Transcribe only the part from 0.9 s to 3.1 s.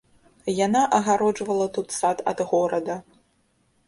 адгароджвала тут сад ад горада.